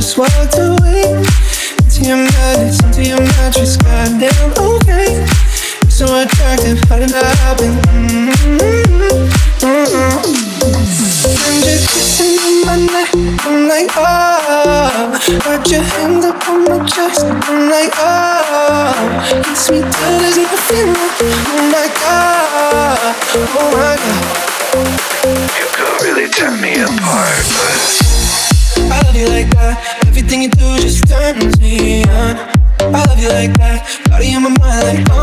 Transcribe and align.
Just 0.00 0.16
walked 0.16 0.56
away. 0.56 1.12
Into 1.76 2.08
your 2.08 2.16
madness, 2.16 2.80
into 2.82 3.04
your 3.04 3.20
mattress, 3.20 3.76
goddamn 3.76 4.52
okay. 4.56 5.20
You're 5.20 5.90
so 5.90 6.06
attractive, 6.16 6.80
how 6.88 6.96
did 6.96 7.10
that 7.10 7.36
happen? 7.44 7.76
Mm-hmm. 7.84 8.96
Mm-hmm. 9.60 10.24
And 11.36 11.60
you're 11.68 11.84
kissing 11.84 12.32
on 12.40 12.64
my 12.64 12.76
neck, 12.80 13.12
I'm 13.44 13.68
like, 13.68 13.92
oh. 13.92 15.20
Got 15.44 15.68
your 15.68 15.82
hands 15.82 16.24
up 16.24 16.48
on 16.48 16.64
my 16.64 16.80
chest, 16.88 17.26
I'm 17.28 17.68
like, 17.68 17.92
oh. 18.00 18.96
Kiss 19.44 19.68
me 19.70 19.84
till 19.84 20.16
there's 20.16 20.38
nothing 20.40 20.96
left, 20.96 21.20
oh 21.20 21.60
my 21.76 21.84
god, 22.00 23.20
oh 23.36 23.68
my 23.76 24.00
god. 24.00 24.24
You 25.60 25.68
could 25.76 25.92
really 26.08 26.26
tear 26.32 26.56
me 26.56 26.80
apart, 26.80 27.44
but. 27.52 28.09
You 29.20 29.28
like 29.28 29.50
that. 29.50 30.06
Everything 30.06 30.40
you 30.40 30.48
do 30.48 30.80
just 30.80 31.06
turns 31.06 31.60
me 31.60 32.04
on. 32.04 32.40
I 32.80 33.04
love 33.04 33.20
you 33.20 33.28
like 33.28 33.52
that. 33.60 33.84
Body 34.08 34.32
in 34.32 34.42
my 34.42 34.48
mind 34.48 34.80
like 34.88 35.10
all 35.10 35.19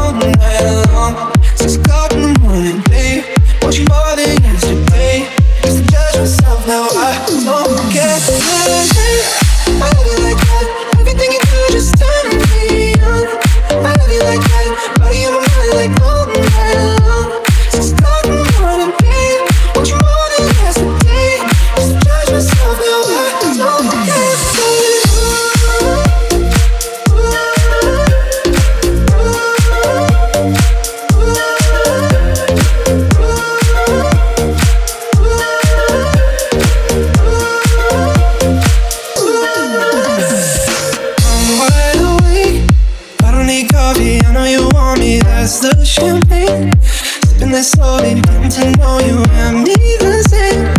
me. 45.47 45.53
That's 45.53 45.59
the 45.59 45.85
champagne. 45.85 46.71
Sipping 46.81 47.51
this 47.51 47.71
slowly, 47.71 48.21
getting 48.21 48.49
to 48.49 48.71
know 48.79 48.99
you 48.99 49.23
and 49.31 49.63
me 49.63 49.75
the 49.99 50.23
same. 50.27 50.75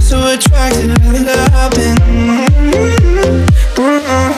So 0.00 0.16
that 1.26 1.50
happen? 1.52 1.96
Mm-hmm. 2.00 3.44
Mm-hmm. 3.76 4.32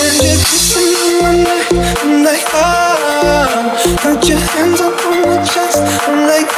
And 0.00 0.16
you're 0.20 0.44
kissing 0.44 0.92
on 1.24 1.36
my 1.40 1.56
neck. 1.56 1.96
I'm 2.04 2.12
like. 2.24 2.44
Got 4.02 4.28
your 4.28 4.38
hands 4.38 4.80
up 4.80 5.06
on 5.06 5.18
my 5.24 5.36
chest. 5.44 5.80
I'm 6.06 6.28
like. 6.28 6.52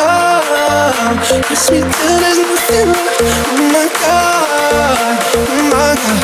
Kiss 1.47 1.71
me 1.71 1.79
till 1.81 2.19
there's 2.19 2.39
nothing 2.39 2.91
left. 2.91 3.31
Oh 3.47 3.63
my 3.71 3.87
god. 4.03 5.23
Oh 5.35 5.51
my 5.71 5.95
god. 6.03 6.23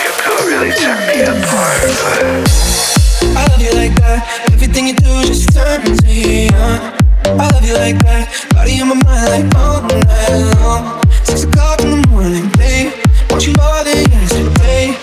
You 0.00 0.12
could 0.16 0.40
really 0.46 0.72
tear 0.72 0.96
me 1.06 1.20
apart, 1.22 1.84
but. 2.00 2.97
I 3.22 3.46
love 3.50 3.60
you 3.60 3.72
like 3.74 3.94
that. 4.00 4.50
Everything 4.52 4.88
you 4.88 4.94
do 4.94 5.22
just 5.24 5.52
turns 5.52 6.02
me 6.04 6.48
on. 6.50 6.96
I 7.24 7.50
love 7.52 7.64
you 7.64 7.74
like 7.74 7.98
that. 8.04 8.28
Body 8.50 8.78
my 8.82 8.94
mind 8.94 9.28
like 9.30 9.48
all 9.56 9.82
night 9.82 10.54
long. 10.60 11.02
Six 11.24 11.44
o'clock 11.44 11.80
in 11.82 12.02
the 12.02 12.08
morning, 12.08 12.50
babe. 12.56 12.92
Want 13.30 13.46
you 13.46 13.54
more 13.58 13.84
than 13.84 14.08
yesterday. 14.10 14.96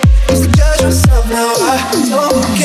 Now 1.35 1.51
I 1.57 2.05
don't 2.07 2.57